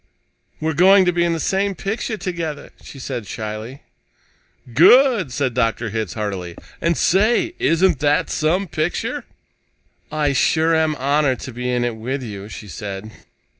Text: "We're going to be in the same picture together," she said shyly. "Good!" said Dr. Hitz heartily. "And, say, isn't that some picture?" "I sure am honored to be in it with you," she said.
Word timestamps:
"We're 0.59 0.73
going 0.73 1.05
to 1.05 1.11
be 1.13 1.23
in 1.23 1.33
the 1.33 1.39
same 1.39 1.75
picture 1.75 2.17
together," 2.17 2.71
she 2.83 2.97
said 2.97 3.27
shyly. 3.27 3.83
"Good!" 4.73 5.31
said 5.31 5.53
Dr. 5.53 5.91
Hitz 5.91 6.15
heartily. 6.15 6.55
"And, 6.81 6.97
say, 6.97 7.53
isn't 7.59 7.99
that 7.99 8.31
some 8.31 8.67
picture?" 8.67 9.25
"I 10.11 10.33
sure 10.33 10.73
am 10.75 10.95
honored 10.95 11.39
to 11.41 11.53
be 11.53 11.69
in 11.69 11.83
it 11.85 11.95
with 11.97 12.23
you," 12.23 12.49
she 12.49 12.67
said. 12.67 13.11